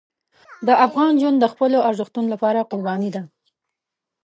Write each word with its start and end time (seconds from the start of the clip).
د 0.67 0.69
افغان 0.85 1.13
ژوند 1.21 1.37
د 1.39 1.45
خپلو 1.53 1.77
ارزښتونو 1.89 2.27
لپاره 2.33 2.67
قرباني 2.71 3.09
ده. 3.15 3.21